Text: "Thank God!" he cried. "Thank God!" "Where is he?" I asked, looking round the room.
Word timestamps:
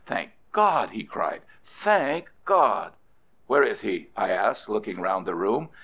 "Thank 0.03 0.31
God!" 0.51 0.89
he 0.89 1.03
cried. 1.03 1.43
"Thank 1.63 2.31
God!" 2.43 2.93
"Where 3.45 3.61
is 3.61 3.81
he?" 3.81 4.09
I 4.17 4.31
asked, 4.31 4.67
looking 4.67 4.99
round 4.99 5.27
the 5.27 5.35
room. 5.35 5.69